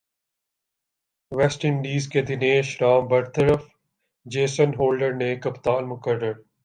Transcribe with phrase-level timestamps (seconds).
[1.31, 3.67] waste Indies کے دنیش رام برطرف
[4.25, 6.33] Jason Holder نئے کپتان مقرر